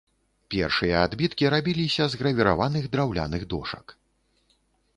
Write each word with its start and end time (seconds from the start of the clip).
Першыя 0.53 0.95
адбіткі 1.07 1.45
рабіліся 1.55 2.07
з 2.13 2.21
гравіраваных 2.21 2.89
драўляных 2.95 3.41
дошак. 3.55 3.85